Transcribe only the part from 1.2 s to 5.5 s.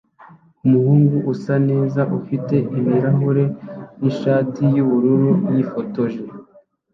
usa neza ufite ibirahure nishati yubururu